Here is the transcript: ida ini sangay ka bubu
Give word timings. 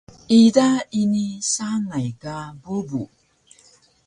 ida 0.41 0.69
ini 1.01 1.25
sangay 1.53 2.09
ka 2.21 2.37
bubu 2.61 3.03